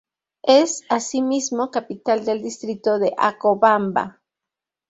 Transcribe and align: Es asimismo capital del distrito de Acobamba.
Es 0.47 0.81
asimismo 0.89 1.69
capital 1.69 2.25
del 2.25 2.41
distrito 2.41 2.97
de 2.97 3.13
Acobamba. 3.19 4.19